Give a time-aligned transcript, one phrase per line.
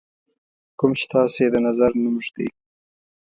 [0.79, 2.47] کوم چې تاسو یې د نظر نوم ږدئ.